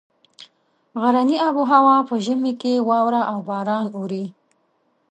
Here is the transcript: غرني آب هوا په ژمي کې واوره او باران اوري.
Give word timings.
غرني 1.01 1.37
آب 1.47 1.57
هوا 1.71 1.97
په 2.09 2.15
ژمي 2.25 2.53
کې 2.61 2.73
واوره 2.89 3.21
او 3.31 3.37
باران 3.47 3.85
اوري. 3.95 4.25